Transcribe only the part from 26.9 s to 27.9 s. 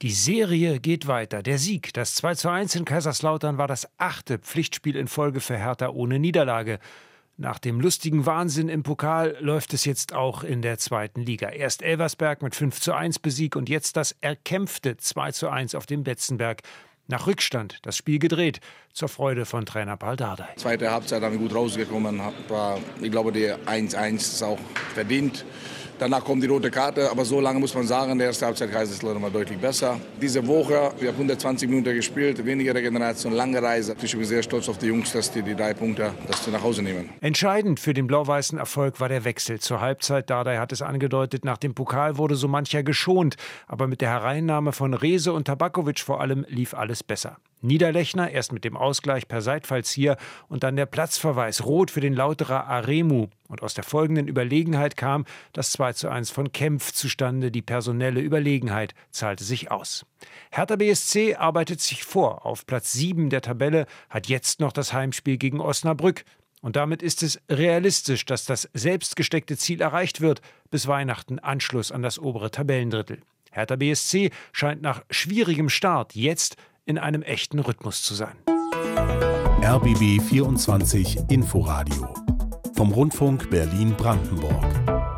aber so lange muss man